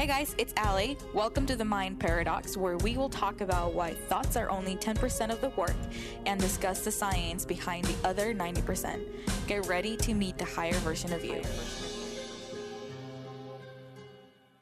[0.00, 0.96] Hey guys, it's Allie.
[1.12, 5.30] Welcome to the Mind Paradox, where we will talk about why thoughts are only 10%
[5.30, 5.76] of the work
[6.24, 9.06] and discuss the science behind the other 90%.
[9.46, 11.42] Get ready to meet the higher version of you.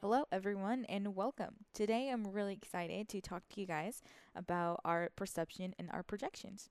[0.01, 1.55] Hello, everyone, and welcome.
[1.73, 4.01] Today, I'm really excited to talk to you guys
[4.35, 6.69] about our perception and our projections.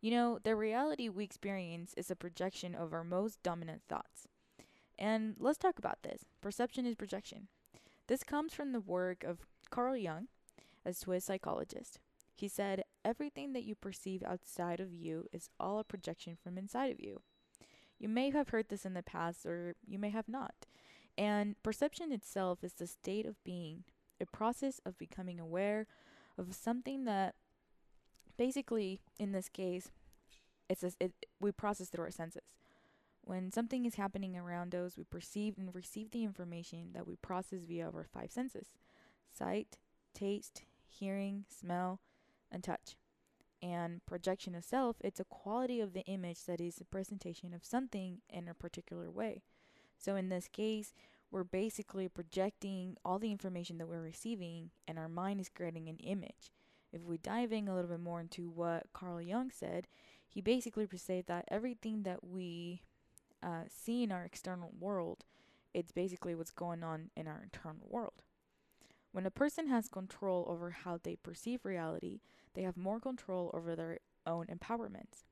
[0.00, 4.28] You know, the reality we experience is a projection of our most dominant thoughts.
[4.96, 6.24] And let's talk about this.
[6.40, 7.48] Perception is projection.
[8.08, 10.28] This comes from the work of Carl Jung,
[10.84, 11.98] a Swiss psychologist.
[12.36, 16.92] He said, Everything that you perceive outside of you is all a projection from inside
[16.92, 17.22] of you.
[17.98, 20.54] You may have heard this in the past, or you may have not.
[21.16, 23.84] And perception itself is the state of being,
[24.20, 25.86] a process of becoming aware
[26.38, 27.34] of something that
[28.36, 29.90] basically, in this case,
[30.68, 32.42] it's a, it, we process through our senses.
[33.26, 37.64] When something is happening around us, we perceive and receive the information that we process
[37.64, 38.68] via our five senses
[39.34, 39.78] sight,
[40.14, 42.00] taste, hearing, smell,
[42.52, 42.96] and touch.
[43.60, 48.18] And projection itself, it's a quality of the image that is a presentation of something
[48.30, 49.42] in a particular way.
[49.98, 50.94] So in this case,
[51.32, 55.98] we're basically projecting all the information that we're receiving, and our mind is creating an
[55.98, 56.52] image.
[56.92, 59.88] If we dive in a little bit more into what Carl Jung said,
[60.28, 62.82] he basically said that everything that we
[63.42, 63.64] uh,
[64.12, 65.24] our external world,
[65.74, 68.22] it's basically what's going on in our internal world.
[69.12, 72.20] When a person has control over how they perceive reality,
[72.54, 75.24] they have more control over their own empowerment.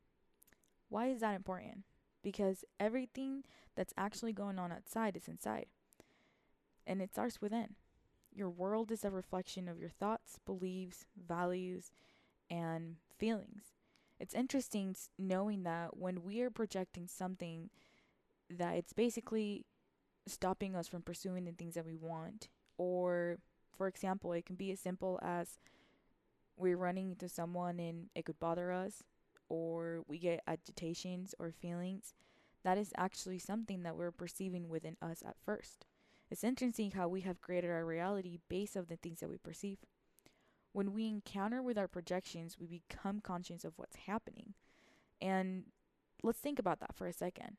[0.88, 1.84] Why is that important?
[2.22, 3.44] Because everything
[3.74, 5.66] that's actually going on outside is inside,
[6.86, 7.74] and it starts within.
[8.32, 11.90] Your world is a reflection of your thoughts, beliefs, values,
[12.50, 13.74] and feelings.
[14.18, 17.70] It's interesting knowing that when we are projecting something
[18.50, 19.64] that it's basically
[20.26, 22.48] stopping us from pursuing the things that we want.
[22.78, 23.38] Or,
[23.70, 25.58] for example, it can be as simple as
[26.56, 29.02] we're running into someone and it could bother us,
[29.48, 32.14] or we get agitations or feelings.
[32.62, 35.84] That is actually something that we're perceiving within us at first.
[36.30, 39.78] It's interesting how we have created our reality based on the things that we perceive.
[40.72, 44.54] When we encounter with our projections, we become conscious of what's happening.
[45.20, 45.64] And
[46.22, 47.58] let's think about that for a second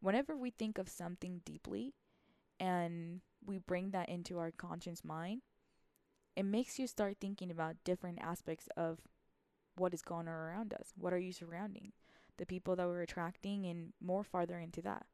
[0.00, 1.94] whenever we think of something deeply
[2.60, 5.42] and we bring that into our conscious mind,
[6.34, 9.00] it makes you start thinking about different aspects of
[9.76, 10.92] what is going on around us.
[10.96, 11.92] What are you surrounding?
[12.36, 15.06] The people that we're attracting, and more farther into that.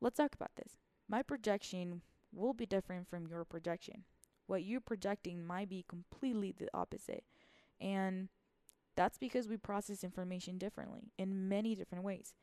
[0.00, 0.76] Let's talk about this.
[1.08, 2.02] My projection
[2.32, 4.04] will be different from your projection.
[4.46, 7.24] What you're projecting might be completely the opposite.
[7.80, 8.28] And
[8.94, 12.34] that's because we process information differently in many different ways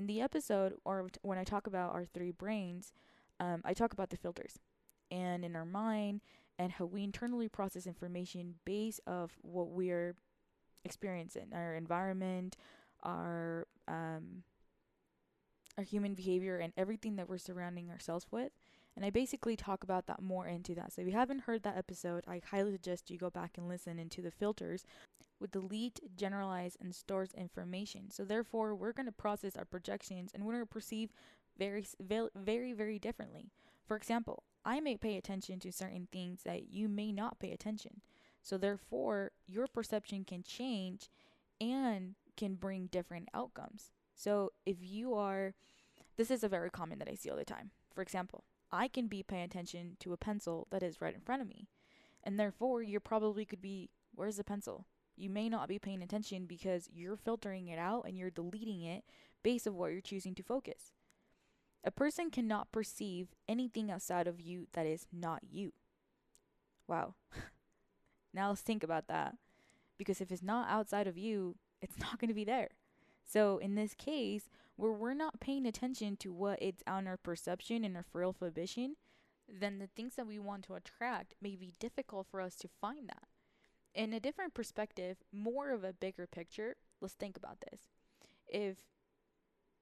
[0.00, 2.94] in the episode, or when I talk about our three brains,
[3.38, 4.58] um, I talk about the filters
[5.10, 6.22] and in our mind
[6.58, 10.14] and how we internally process information based of what we're
[10.86, 12.56] experiencing, our environment,
[13.02, 14.44] our um,
[15.76, 18.52] our human behavior, and everything that we're surrounding ourselves with.
[18.96, 20.94] And I basically talk about that more into that.
[20.94, 23.98] So if you haven't heard that episode, I highly suggest you go back and listen
[23.98, 24.86] into the filters
[25.40, 28.10] with delete, generalize, and stores information.
[28.10, 31.10] So therefore, we're going to process our projections and we're going to perceive
[31.58, 31.84] very,
[32.34, 33.50] very, very differently.
[33.86, 38.02] For example, I may pay attention to certain things that you may not pay attention.
[38.42, 41.08] So therefore, your perception can change
[41.60, 43.90] and can bring different outcomes.
[44.14, 45.54] So if you are,
[46.16, 47.70] this is a very common that I see all the time.
[47.94, 51.42] For example, I can be paying attention to a pencil that is right in front
[51.42, 51.66] of me.
[52.22, 54.86] And therefore, you probably could be, where's the pencil?
[55.20, 59.04] You may not be paying attention because you're filtering it out and you're deleting it
[59.42, 60.92] based of what you're choosing to focus.
[61.84, 65.72] A person cannot perceive anything outside of you that is not you.
[66.88, 67.14] Wow.
[68.34, 69.36] now let's think about that.
[69.98, 72.70] Because if it's not outside of you, it's not going to be there.
[73.22, 77.84] So in this case, where we're not paying attention to what it's on our perception
[77.84, 78.96] and our frail vision,
[79.46, 83.08] then the things that we want to attract may be difficult for us to find
[83.08, 83.29] that.
[83.94, 87.88] In a different perspective, more of a bigger picture, let's think about this.
[88.46, 88.78] If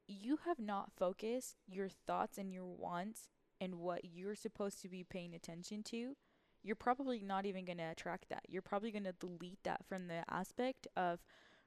[0.07, 3.29] you have not focused your thoughts and your wants
[3.61, 6.17] and what you're supposed to be paying attention to,
[6.63, 8.45] you're probably not even going to attract that.
[8.49, 11.21] You're probably going to delete that from the aspect of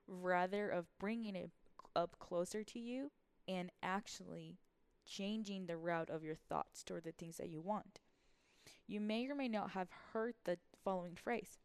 [0.08, 1.52] rather of bringing it
[1.96, 3.12] up closer to you
[3.48, 4.58] and actually
[5.06, 8.00] changing the route of your thoughts toward the things that you want.
[8.88, 11.58] You may or may not have heard the following phrase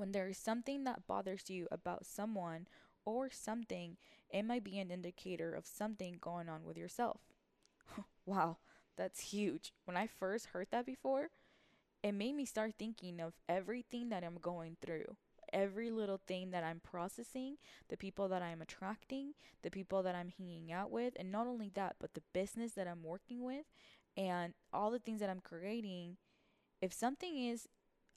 [0.00, 2.66] When there is something that bothers you about someone
[3.04, 3.98] or something,
[4.30, 7.20] it might be an indicator of something going on with yourself.
[8.24, 8.56] wow,
[8.96, 9.74] That's huge.
[9.84, 11.28] When I first heard that before,
[12.02, 15.16] it made me start thinking of everything that I'm going through,
[15.52, 17.58] every little thing that I'm processing,
[17.90, 21.70] the people that I'm attracting, the people that I'm hanging out with, and not only
[21.74, 23.66] that, but the business that I'm working with
[24.16, 26.16] and all the things that I'm creating.
[26.80, 27.68] If something is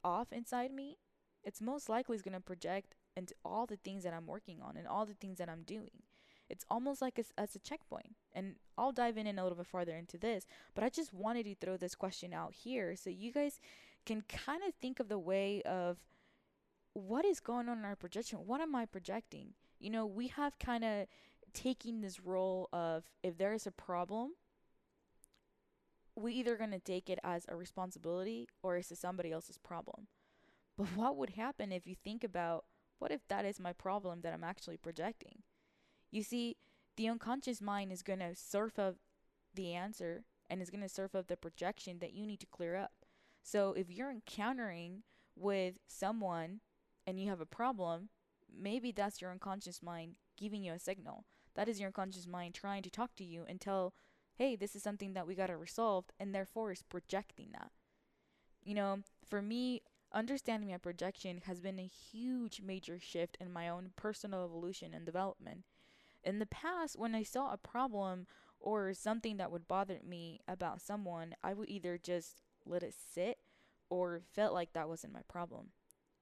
[0.04, 0.98] off inside me,
[1.44, 4.78] it's most likely is going to project into all the things that I'm working on
[4.78, 6.04] and all the things that I'm doing.
[6.50, 8.16] It's almost like a, as a checkpoint.
[8.34, 10.46] And I'll dive in, in a little bit farther into this,
[10.76, 13.60] but I just wanted to throw this question out here so you guys
[14.06, 15.98] can kind of think of the way of
[16.94, 18.40] what is going on in our projection?
[18.46, 19.54] What am I projecting?
[19.80, 21.08] You know, we have kind of
[21.54, 24.32] taking this role of if there is a problem,
[26.16, 30.08] we either going to take it as a responsibility or it's somebody else's problem.
[30.78, 32.66] But what would happen if you think about
[33.00, 35.44] what if that is my problem that I'm actually projecting?
[36.12, 36.58] You see,
[36.96, 38.96] the unconscious mind is going to surf up
[39.54, 42.76] the answer and is going to surf up the projection that you need to clear
[42.76, 42.92] up.
[43.42, 45.04] So if you're encountering
[45.36, 46.62] with someone
[47.06, 48.10] and you have a problem,
[48.56, 51.26] maybe that's your unconscious mind giving you a signal.
[51.56, 53.94] That is your unconscious mind trying to talk to you and tell,
[54.36, 57.72] hey, this is something that we got to resolve, and therefore is projecting that.
[58.64, 59.82] You know, for me,
[60.14, 65.06] understanding my projection has been a huge major shift in my own personal evolution and
[65.06, 65.64] development.
[66.24, 68.28] In the past, when I saw a problem
[68.60, 73.40] or something that would bother me about someone, I would either just let it sit
[73.90, 75.72] or felt like that wasn't my problem.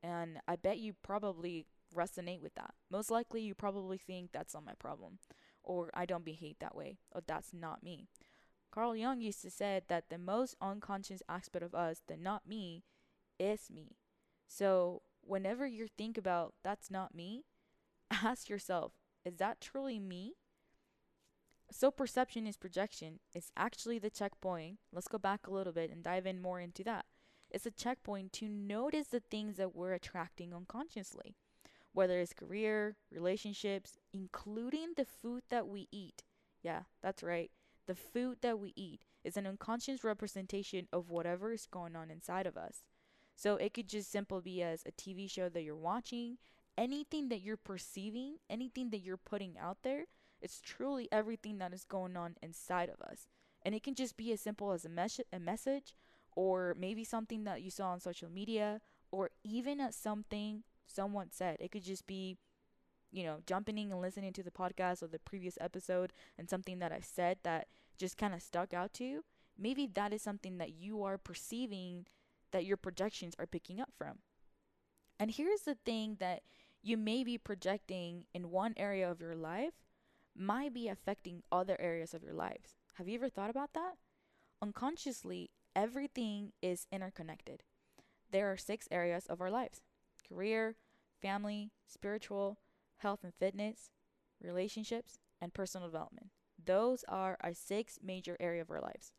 [0.02, 2.74] And I bet you probably resonate with that.
[2.90, 5.20] Most likely, you probably think that's not my problem,
[5.64, 8.08] or I don't behave that way, or that's not me.
[8.72, 12.84] Carl Jung used to say that the most unconscious aspect of us, the not me,
[13.42, 13.98] is me.
[14.48, 17.46] So, whenever you think about that's not me,
[18.12, 18.94] ask yourself,
[19.26, 20.34] is that truly me?
[21.72, 23.20] So, perception is projection.
[23.34, 24.80] It's actually the checkpoint.
[24.92, 27.06] Let's go back a little bit and dive in more into that.
[27.50, 31.36] It's a checkpoint to notice the things that we're attracting unconsciously,
[31.94, 36.24] whether it's career, relationships, including the food that we eat.
[36.62, 37.52] Yeah, that's right.
[37.88, 42.48] The food that we eat is an unconscious representation of whatever is going on inside
[42.48, 42.84] of us.
[43.36, 46.38] So it could just simply be as a TV show that you're watching,
[46.78, 50.06] anything that you're perceiving, anything that you're putting out there,
[50.42, 53.28] it's truly everything that is going on inside of us.
[53.64, 55.94] And it can just be as simple as a, mes- a message,
[56.36, 58.82] or maybe something that you saw on social media,
[59.12, 61.58] or even something someone said.
[61.60, 62.38] It could just be,
[63.12, 66.80] you know, jumping in and listening to the podcast or the previous episode and something
[66.80, 67.68] that I said that
[67.98, 69.24] just kind of stuck out to you.
[69.58, 72.08] Maybe that is something that you are perceiving
[72.52, 74.20] that your projections are picking up from.
[75.20, 76.42] And here's the thing that
[76.82, 79.74] you may be projecting in one area of your life
[80.36, 82.76] might be affecting other areas of your lives.
[82.96, 83.96] Have you ever thought about that?
[84.62, 87.64] Unconsciously, everything is interconnected.
[88.32, 89.82] There are six areas of our lives
[90.28, 90.76] career,
[91.22, 92.58] family, spiritual,
[92.98, 93.90] health and fitness,
[94.42, 96.28] relationships, and personal development.
[96.64, 99.12] Those are our six major areas of our lives.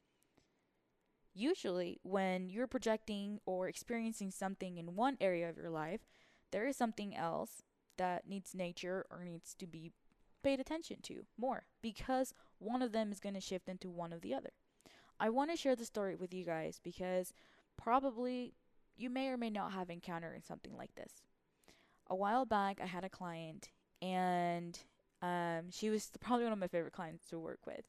[1.34, 6.00] Usually, when you're projecting or experiencing something in one area of your life,
[6.50, 7.62] there is something else
[7.96, 9.93] that needs nature or needs to be
[10.43, 14.20] paid attention to more because one of them is going to shift into one of
[14.20, 14.50] the other.
[15.19, 17.32] I want to share the story with you guys because
[17.76, 18.55] probably
[18.96, 21.22] you may or may not have encountered something like this.
[22.08, 23.70] A while back, I had a client,
[24.03, 24.79] and
[25.22, 27.84] um, she was probably one of my favorite clients to work with.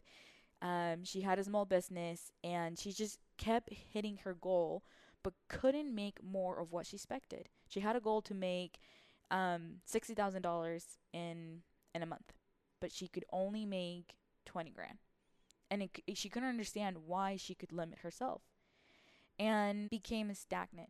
[0.62, 4.84] Um, she had a small business, and she just kept hitting her goal,
[5.24, 7.50] but couldn't make more of what she expected.
[7.68, 8.80] She had a goal to make
[9.32, 11.64] um, sixty thousand dollars in
[11.96, 12.34] in a month,
[12.80, 15.00] but she could only make twenty grand,
[15.70, 18.42] and it, she couldn't understand why she could limit herself,
[19.40, 20.90] and became stagnant,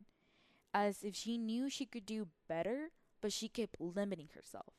[0.73, 2.91] as if she knew she could do better,
[3.21, 4.73] but she kept limiting herself,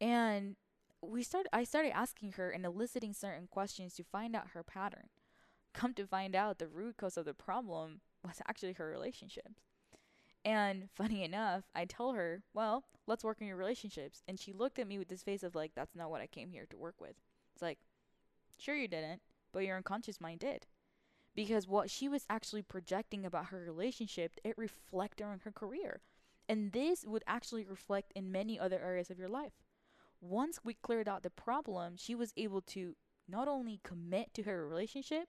[0.00, 0.56] and
[1.00, 1.48] we started.
[1.52, 5.08] I started asking her and eliciting certain questions to find out her pattern
[5.74, 9.62] come to find out, the root cause of the problem was actually her relationships.
[10.44, 14.22] And funny enough, I tell her, well, let's work on your relationships.
[14.26, 16.50] And she looked at me with this face of like, that's not what I came
[16.50, 17.14] here to work with.
[17.54, 17.78] It's like,
[18.58, 19.20] sure you didn't,
[19.52, 20.66] but your unconscious mind did.
[21.34, 26.00] Because what she was actually projecting about her relationship, it reflected on her career.
[26.48, 29.52] And this would actually reflect in many other areas of your life.
[30.20, 32.96] Once we cleared out the problem, she was able to
[33.28, 35.28] not only commit to her relationship,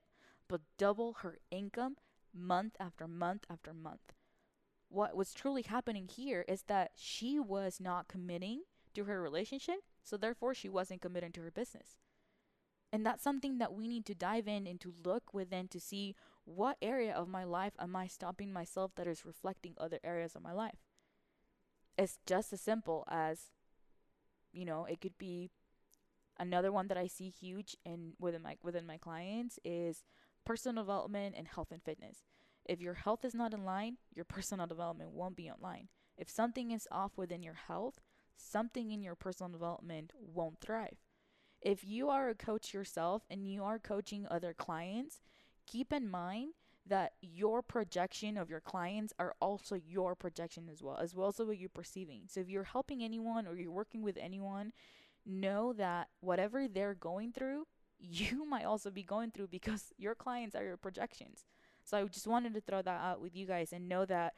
[0.50, 1.96] but double her income
[2.34, 4.12] month after month after month.
[4.88, 8.62] What was truly happening here is that she was not committing
[8.94, 12.00] to her relationship, so therefore she wasn't committing to her business.
[12.92, 16.16] And that's something that we need to dive in and to look within to see
[16.44, 20.42] what area of my life am I stopping myself that is reflecting other areas of
[20.42, 20.78] my life.
[21.96, 23.52] It's just as simple as,
[24.52, 25.52] you know, it could be
[26.40, 30.02] another one that I see huge in within my within my clients is
[30.44, 32.24] personal development and health and fitness.
[32.64, 35.88] If your health is not in line, your personal development won't be online.
[36.16, 38.00] If something is off within your health,
[38.36, 40.98] something in your personal development won't thrive.
[41.60, 45.20] If you are a coach yourself and you are coaching other clients,
[45.66, 46.54] keep in mind
[46.86, 51.38] that your projection of your clients are also your projection as well, as well as
[51.38, 52.22] what you're perceiving.
[52.26, 54.72] So if you're helping anyone or you're working with anyone,
[55.26, 57.66] know that whatever they're going through,
[58.00, 61.44] you might also be going through because your clients are your projections.
[61.84, 64.34] So I just wanted to throw that out with you guys and know that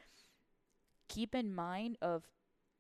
[1.09, 2.25] keep in mind of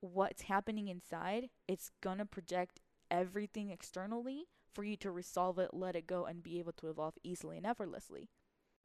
[0.01, 1.49] what's happening inside.
[1.69, 6.43] It's going to project everything externally for you to resolve it, let it go, and
[6.43, 8.31] be able to evolve easily and effortlessly.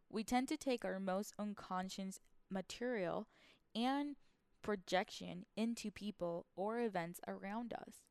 [0.10, 3.28] We tend to take our most unconscious material
[3.76, 4.16] and
[4.62, 8.04] projection into people or events around us.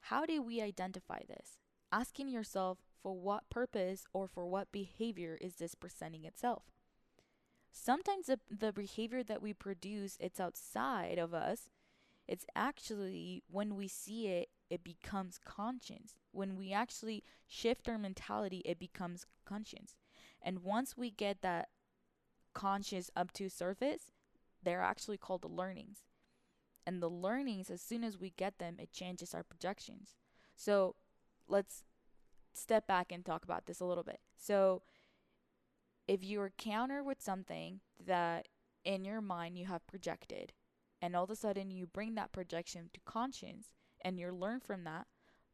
[0.00, 1.58] How do we identify this?
[1.92, 6.64] Asking yourself for what purpose or for what behavior is this presenting itself?
[7.70, 11.68] Sometimes the, the behavior that we produce it's outside of us.
[12.26, 16.16] It's actually when we see it it becomes conscience.
[16.32, 19.94] When we actually shift our mentality, it becomes conscience.
[20.42, 21.68] And once we get that
[22.54, 24.10] conscious up to surface,
[24.64, 25.98] they're actually called the learnings.
[26.84, 30.16] And the learnings, as soon as we get them, it changes our projections.
[30.56, 30.96] So
[31.46, 31.84] let's
[32.56, 34.20] step back and talk about this a little bit.
[34.36, 34.82] So
[36.06, 38.48] if you encounter with something that
[38.84, 40.52] in your mind you have projected,
[41.02, 43.68] and all of a sudden you bring that projection to conscience,
[44.04, 45.06] and you learn from that,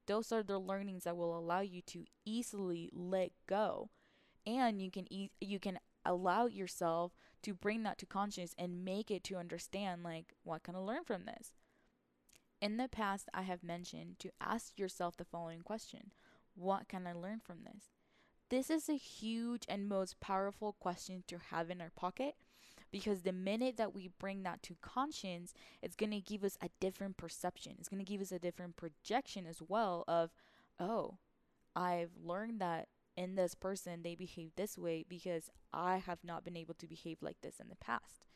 [0.06, 3.90] those are the learnings that will allow you to easily let go
[4.47, 9.11] and you can e- you can allow yourself to bring that to conscience and make
[9.11, 11.52] it to understand like what can I learn from this?
[12.61, 16.12] In the past I have mentioned to ask yourself the following question.
[16.54, 17.85] What can I learn from this?
[18.50, 22.35] This is a huge and most powerful question to have in our pocket
[22.90, 26.68] because the minute that we bring that to conscience, it's going to give us a
[26.78, 27.76] different perception.
[27.78, 30.30] It's going to give us a different projection as well of,
[30.78, 31.16] oh,
[31.75, 36.56] I've learned that in this person they behave this way because I have not been
[36.56, 38.26] able to behave like this in the past.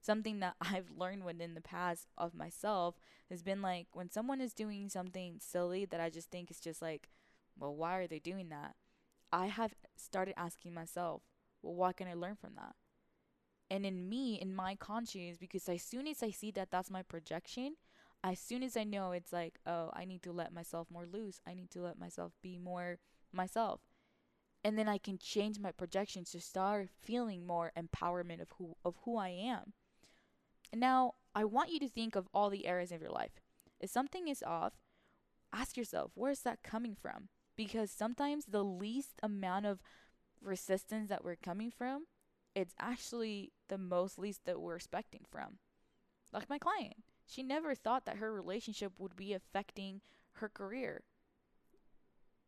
[0.00, 2.94] Something that I've learned within the past of myself
[3.28, 6.80] has been like when someone is doing something silly that I just think is just
[6.80, 7.08] like,
[7.58, 8.74] well, why are they doing that?
[9.32, 11.22] I have started asking myself,
[11.62, 12.74] well, what can I learn from that?
[13.70, 17.02] and in me in my conscience because as soon as i see that that's my
[17.02, 17.74] projection
[18.22, 21.40] as soon as i know it's like oh i need to let myself more loose
[21.46, 22.98] i need to let myself be more
[23.32, 23.80] myself
[24.64, 28.94] and then i can change my projections to start feeling more empowerment of who of
[29.04, 29.72] who i am
[30.74, 33.40] now i want you to think of all the areas of your life
[33.80, 34.74] if something is off
[35.52, 39.82] ask yourself where's that coming from because sometimes the least amount of
[40.42, 42.04] resistance that we're coming from
[42.56, 45.58] it's actually the most least that we're expecting from.
[46.32, 46.96] Like my client,
[47.26, 50.00] she never thought that her relationship would be affecting
[50.32, 51.02] her career.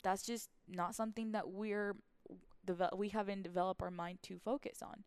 [0.03, 1.95] That's just not something that we're
[2.97, 5.05] we haven't developed our mind to focus on.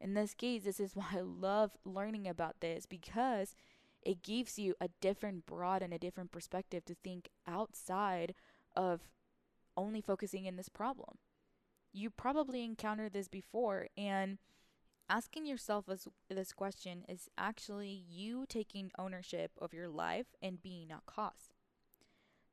[0.00, 3.54] In this case, this is why I love learning about this because
[4.02, 8.34] it gives you a different broad and a different perspective to think outside
[8.74, 9.02] of
[9.76, 11.18] only focusing in this problem.
[11.92, 14.38] You probably encountered this before and
[15.08, 20.90] asking yourself this, this question is actually you taking ownership of your life and being
[20.90, 21.52] at cause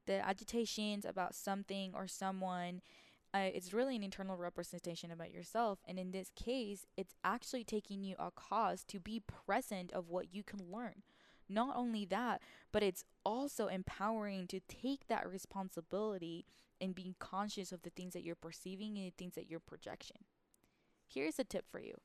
[0.05, 2.81] the agitations about something or someone
[3.35, 8.03] uh, it's really an internal representation about yourself and in this case it's actually taking
[8.03, 11.01] you a cause to be present of what you can learn.
[11.49, 16.45] Not only that but it's also empowering to take that responsibility
[16.83, 20.17] and being conscious of the things that you're perceiving and the things that you're projection.
[21.07, 21.95] Here's a tip for you.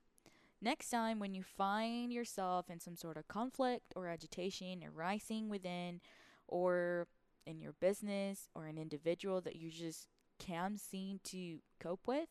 [0.63, 6.01] Next time when you find yourself in some sort of conflict or agitation arising within
[6.47, 7.09] or
[7.45, 10.07] in your business or an individual that you just
[10.39, 12.29] can't seem to cope with,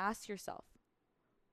[0.00, 0.64] ask yourself,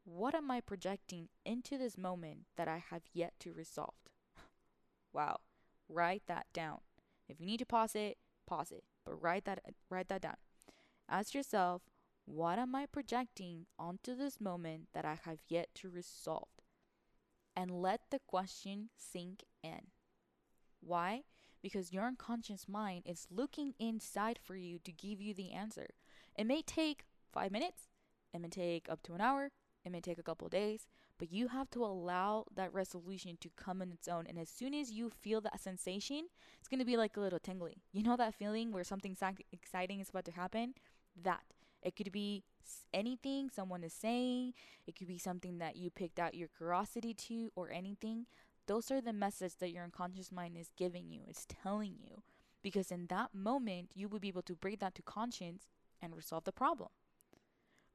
[0.06, 3.94] what am I projecting into this moment that I have yet to resolve?
[5.14, 5.38] wow,
[5.88, 6.80] write that down.
[7.30, 10.38] If you need to pause it, pause it but write that write that down.
[11.10, 11.84] Ask yourself,
[12.26, 16.48] what am I projecting onto this moment that I have yet to resolve?
[17.56, 19.88] And let the question sink in.
[20.80, 21.24] Why?
[21.64, 25.88] because your unconscious mind is looking inside for you to give you the answer.
[26.38, 27.88] It may take five minutes,
[28.34, 29.50] it may take up to an hour,
[29.86, 30.88] it may take a couple days,
[31.24, 34.26] but you have to allow that resolution to come on its own.
[34.28, 36.26] And as soon as you feel that sensation,
[36.60, 37.78] it's going to be like a little tingly.
[37.94, 39.16] You know that feeling where something
[39.54, 40.74] exciting is about to happen?
[41.24, 41.44] That.
[41.82, 42.44] It could be
[42.94, 44.52] anything someone is saying,
[44.86, 48.26] it could be something that you picked out your curiosity to, or anything.
[48.68, 52.22] Those are the messages that your unconscious mind is giving you, it's telling you.
[52.62, 55.70] Because in that moment, you will be able to bring that to conscience
[56.02, 56.90] and resolve the problem.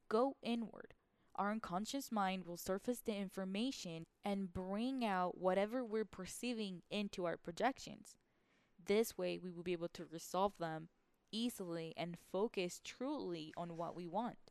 [0.09, 0.95] Go inward.
[1.39, 7.37] Our unconscious mind will surface the information and bring out whatever we're perceiving into our
[7.37, 8.17] projections.
[8.85, 10.89] This way, we will be able to resolve them
[11.31, 14.51] easily and focus truly on what we want.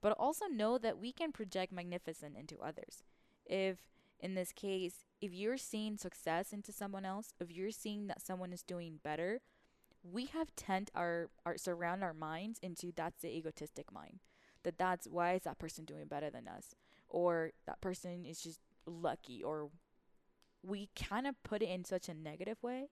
[0.00, 3.02] But also know that we can project magnificent into others.
[3.44, 3.80] If,
[4.18, 8.54] in this case, if you're seeing success into someone else, if you're seeing that someone
[8.54, 9.40] is doing better,
[10.02, 14.20] we have tent our, our surround our minds into that's the egotistic mind.
[14.64, 16.74] That that's why is that person doing better than us?
[17.08, 19.70] Or that person is just lucky or
[20.62, 22.88] we kind of put it in such a negative way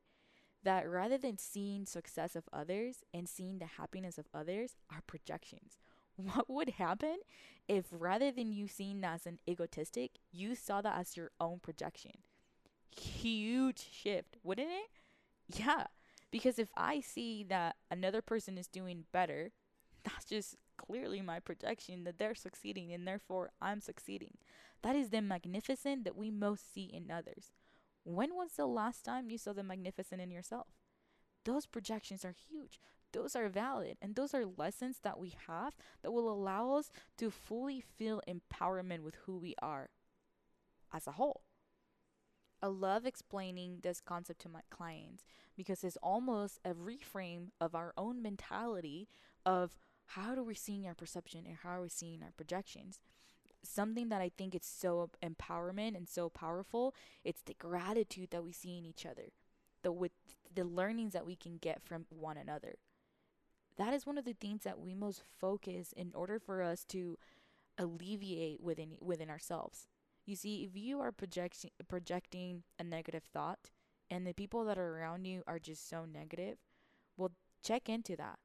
[0.63, 5.79] that rather than seeing success of others and seeing the happiness of others are projections.
[6.17, 7.19] What would happen
[7.69, 11.61] if rather than you seeing that as an egotistic you saw that as your own
[11.61, 12.13] projection?
[12.91, 14.91] Huge shift wouldn't it?
[15.61, 15.87] Yeah
[16.31, 19.51] because if i see that another person is doing better
[20.05, 24.39] that's just clearly my projection that they're succeeding and therefore i'm succeeding
[24.83, 27.53] that is the magnificent that we most see in others
[28.09, 30.69] when was the last time you saw the magnificent in yourself?
[31.45, 32.81] Those projections are huge.
[33.13, 33.99] Those are valid.
[34.01, 39.01] And those are lessons that we have that will allow us to fully feel empowerment
[39.01, 39.91] with who we are
[40.93, 41.43] as a whole.
[42.63, 45.23] I love explaining this concept to my clients
[45.55, 49.07] because it's almost a reframe of our own mentality
[49.45, 49.77] of
[50.09, 52.99] how are we seeing our perception and how are we seeing our projections
[53.63, 56.95] something that I think is so empowerment and so powerful.
[57.25, 59.33] It's the gratitude that we see in each other,
[59.83, 60.13] the with
[60.55, 62.77] the learnings that we can get from one another.
[63.77, 67.19] That is one of the things that we most focus in order for us to
[67.77, 69.87] alleviate within within ourselves.
[70.27, 73.71] You see, if you are projecting projecting a negative thought
[74.11, 76.59] and the people that are around you are just so negative,
[77.17, 78.39] well check into that.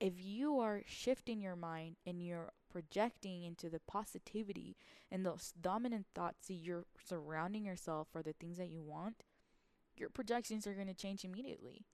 [0.00, 4.76] If you are shifting your mind and you're projecting into the positivity
[5.10, 9.22] and those dominant thoughts that you're surrounding yourself for the things that you want,
[9.96, 11.86] your projections are going to change immediately.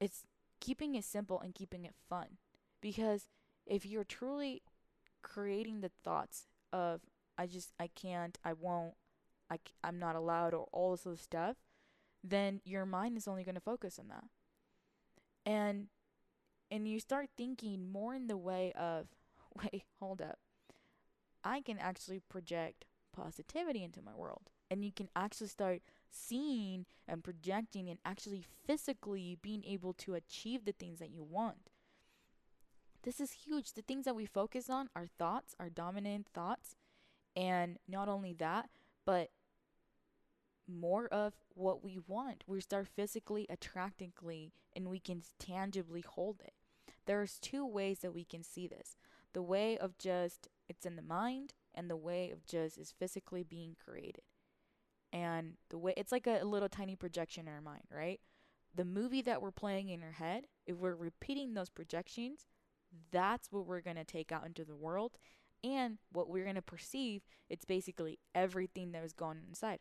[0.00, 0.24] It's
[0.60, 2.36] keeping it simple and keeping it fun.
[2.80, 3.26] Because
[3.66, 4.62] if you're truly
[5.22, 7.00] creating the thoughts of,
[7.38, 8.94] I just, I can't, I won't,
[9.50, 11.56] I, I'm not allowed, or all this other stuff,
[12.22, 14.24] then your mind is only going to focus on that.
[15.44, 15.86] And
[16.72, 19.08] and you start thinking more in the way of
[19.62, 20.38] wait, hold up.
[21.44, 24.48] I can actually project positivity into my world.
[24.70, 30.64] And you can actually start seeing and projecting and actually physically being able to achieve
[30.64, 31.68] the things that you want.
[33.02, 33.72] This is huge.
[33.72, 36.76] The things that we focus on are thoughts, our dominant thoughts.
[37.36, 38.70] And not only that,
[39.04, 39.30] but
[40.66, 42.44] more of what we want.
[42.46, 46.54] We start physically attractingly and we can tangibly hold it.
[47.06, 48.96] There's two ways that we can see this.
[49.32, 53.42] The way of just it's in the mind and the way of just is physically
[53.42, 54.22] being created.
[55.12, 58.20] And the way it's like a, little tiny projection in our mind right?
[58.74, 62.46] The movie that we're playing in our head if we're repeating those projections
[63.10, 65.12] that's what we're going to take out into the world.
[65.64, 69.78] And what we're going to perceive it's basically everything that was going inside.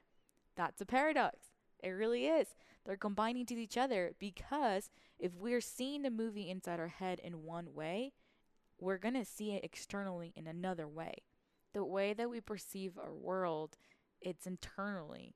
[0.55, 1.37] That's a paradox.
[1.83, 2.49] It really is
[2.85, 4.89] they're combining to each other because
[5.19, 8.13] if we're seeing the movie inside our head in one way
[8.81, 11.13] we're going to see it externally in another way.
[11.73, 13.77] The way that we perceive our world,
[14.19, 15.35] it's internally.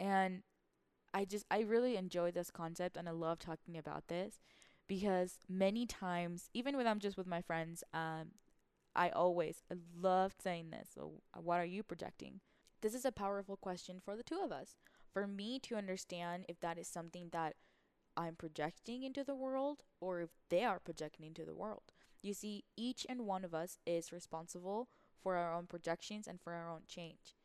[0.00, 0.42] And
[1.12, 4.40] I just, I really enjoy this concept and I love talking about this
[4.86, 8.28] because many times, even when I'm just with my friends, um,
[8.94, 10.88] I always I love saying this.
[10.94, 12.40] So, what are you projecting?
[12.80, 14.76] This is a powerful question for the two of us.
[15.12, 17.54] For me to understand if that is something that
[18.16, 21.92] I'm projecting into the world or if they are projecting into the world.
[22.20, 24.88] You see, each and one of us is responsible
[25.22, 27.36] for our own projections and for our own change.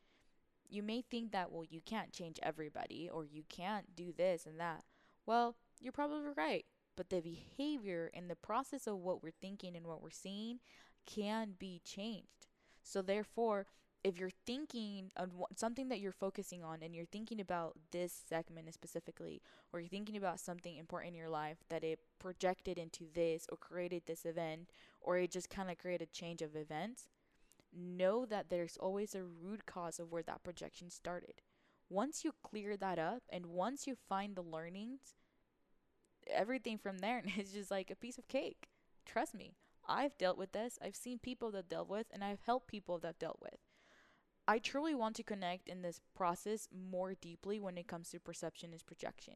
[0.68, 4.58] You may think that, well, you can't change everybody or you can't do this and
[4.58, 4.82] that.
[5.26, 6.64] Well, you're probably right.
[6.96, 10.60] But the behavior and the process of what we're thinking and what we're seeing
[11.06, 12.46] can be changed.
[12.82, 13.66] So, therefore,
[14.04, 18.72] if you're thinking of something that you're focusing on and you're thinking about this segment
[18.72, 19.40] specifically
[19.72, 23.56] or you're thinking about something important in your life that it projected into this or
[23.56, 24.68] created this event
[25.00, 27.08] or it just kind of created a change of events
[27.74, 31.40] know that there's always a root cause of where that projection started.
[31.88, 35.14] Once you clear that up and once you find the learnings
[36.30, 38.68] everything from there is just like a piece of cake.
[39.06, 39.54] Trust me
[39.86, 43.18] i've dealt with this i've seen people that dealt with and i've helped people that
[43.18, 43.58] dealt with
[44.46, 48.72] I truly want to connect in this process more deeply when it comes to perception
[48.72, 49.34] and projection.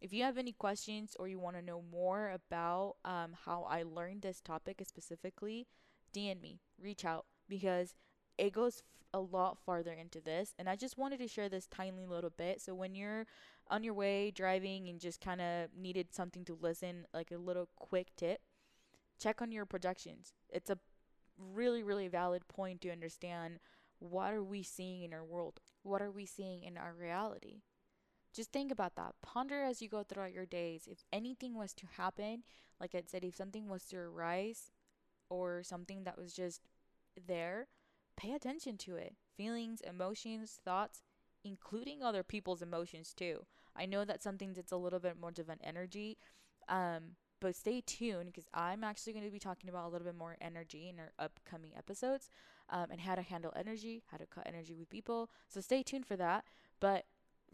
[0.00, 3.82] If you have any questions or you want to know more about um, how I
[3.82, 5.66] learned this topic specifically,
[6.14, 7.94] DM me, reach out because
[8.38, 10.54] it goes f- a lot farther into this.
[10.58, 12.62] And I just wanted to share this tiny little bit.
[12.62, 13.26] So when you're
[13.68, 17.68] on your way driving and just kind of needed something to listen, like a little
[17.76, 18.40] quick tip,
[19.20, 20.32] check on your projections.
[20.48, 20.78] It's a
[21.36, 23.58] really, really valid point to understand
[23.98, 25.60] what are we seeing in our world?
[25.82, 27.62] What are we seeing in our reality?
[28.34, 29.14] Just think about that.
[29.22, 30.86] Ponder as you go throughout your days.
[30.90, 32.44] If anything was to happen,
[32.80, 34.70] like I said, if something was to arise
[35.28, 36.60] or something that was just
[37.26, 37.68] there,
[38.16, 39.16] pay attention to it.
[39.36, 41.02] Feelings, emotions, thoughts,
[41.44, 43.46] including other people's emotions too.
[43.74, 46.18] I know that something that's a little bit more of an energy,
[46.68, 50.16] um, but stay tuned because I'm actually going to be talking about a little bit
[50.16, 52.28] more energy in our upcoming episodes
[52.70, 55.30] um, and how to handle energy, how to cut energy with people.
[55.48, 56.44] So stay tuned for that.
[56.80, 57.04] But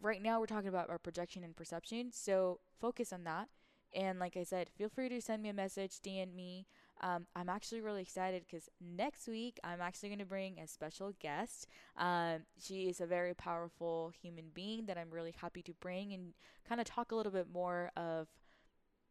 [0.01, 2.11] right now, we're talking about our projection and perception.
[2.11, 3.49] So focus on that.
[3.93, 6.67] And like I said, feel free to send me a message, DM me.
[7.01, 11.13] Um, I'm actually really excited because next week I'm actually going to bring a special
[11.19, 11.67] guest.
[11.97, 16.33] Um, she is a very powerful human being that I'm really happy to bring and
[16.67, 18.27] kind of talk a little bit more of,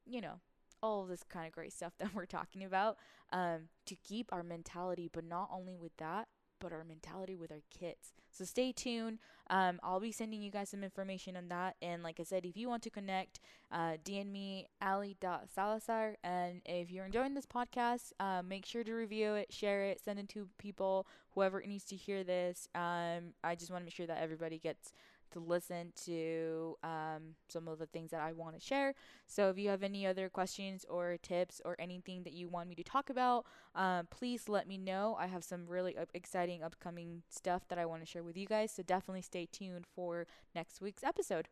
[0.06, 0.40] you know,
[0.84, 2.96] all this kind of great stuff that we're talking about
[3.32, 6.28] um, to keep our mentality, but not only with that,
[6.60, 8.14] but our mentality with our kids.
[8.30, 9.18] So stay tuned.
[9.50, 11.76] Um, I'll be sending you guys some information on that.
[11.82, 16.16] And like I said, if you want to connect, uh, DM me ali.salazar.
[16.24, 20.18] And if you're enjoying this podcast, uh, make sure to review it, share it, send
[20.18, 22.68] it to people, whoever needs to hear this.
[22.74, 24.92] Um, I just want to make sure that everybody gets
[25.34, 28.94] to listen to um, some of the things that I want to share.
[29.26, 32.74] So if you have any other questions or tips or anything that you want me
[32.76, 33.44] to talk about,
[33.74, 35.16] um, please let me know.
[35.18, 38.46] I have some really up- exciting upcoming stuff that I want to share with you
[38.46, 38.72] guys.
[38.72, 41.48] So definitely stay tuned for next week's episode.